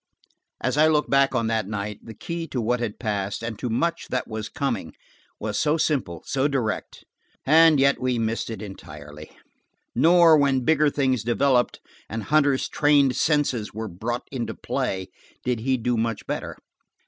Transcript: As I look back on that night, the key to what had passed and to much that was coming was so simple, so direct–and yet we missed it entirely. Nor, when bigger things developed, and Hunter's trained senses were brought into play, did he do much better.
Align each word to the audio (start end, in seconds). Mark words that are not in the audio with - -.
As 0.59 0.77
I 0.77 0.87
look 0.87 1.11
back 1.11 1.35
on 1.35 1.45
that 1.45 1.67
night, 1.67 1.99
the 2.03 2.15
key 2.15 2.47
to 2.47 2.59
what 2.59 2.79
had 2.79 2.97
passed 2.97 3.43
and 3.43 3.59
to 3.59 3.69
much 3.69 4.07
that 4.07 4.27
was 4.27 4.49
coming 4.49 4.93
was 5.39 5.59
so 5.59 5.77
simple, 5.77 6.23
so 6.25 6.47
direct–and 6.47 7.79
yet 7.79 8.01
we 8.01 8.17
missed 8.17 8.49
it 8.49 8.63
entirely. 8.63 9.29
Nor, 9.93 10.37
when 10.39 10.65
bigger 10.65 10.89
things 10.89 11.23
developed, 11.23 11.81
and 12.09 12.23
Hunter's 12.23 12.67
trained 12.67 13.15
senses 13.15 13.75
were 13.75 13.87
brought 13.87 14.27
into 14.31 14.55
play, 14.55 15.09
did 15.45 15.59
he 15.59 15.77
do 15.77 15.95
much 15.97 16.25
better. 16.25 16.57